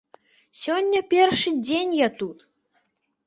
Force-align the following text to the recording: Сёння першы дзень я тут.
Сёння 0.61 0.99
першы 1.11 1.53
дзень 1.67 1.93
я 1.99 2.09
тут. 2.21 2.37